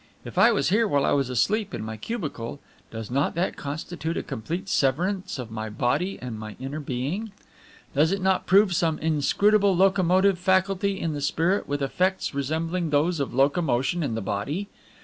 [0.25, 2.59] If I was here while I was asleep in my cubicle,
[2.89, 7.31] does not that constitute a complete severance of my body and my inner being?
[7.93, 13.19] Does it not prove some inscrutable locomotive faculty in the spirit with effects resembling those
[13.19, 14.69] of locomotion in the body?